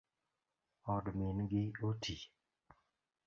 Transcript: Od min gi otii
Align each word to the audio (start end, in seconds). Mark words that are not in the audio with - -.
Od 0.93 1.05
min 1.17 1.37
gi 1.51 1.63
otii 1.89 2.21